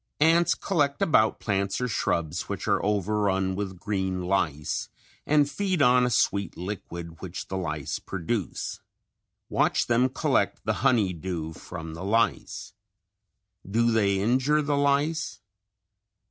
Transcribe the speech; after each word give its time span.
Ants 0.19 0.55
collect 0.55 0.99
about 1.03 1.39
plants 1.39 1.79
or 1.79 1.87
shrubs 1.87 2.49
which 2.49 2.67
are 2.67 2.83
overrun 2.83 3.53
with 3.55 3.77
green 3.77 4.23
lice, 4.23 4.89
and 5.27 5.47
feed 5.47 5.79
on 5.79 6.07
a 6.07 6.09
sweet 6.09 6.57
liquid 6.57 7.21
which 7.21 7.49
the 7.49 7.55
lice 7.55 7.99
produce. 7.99 8.79
Watch 9.47 9.85
them 9.85 10.09
collect 10.09 10.65
the 10.65 10.73
honey 10.81 11.13
dew 11.13 11.53
from 11.53 11.93
the 11.93 12.03
lice. 12.03 12.73
Do 13.69 13.91
they 13.91 14.17
injure 14.19 14.63
the 14.63 14.75
lice? 14.75 15.39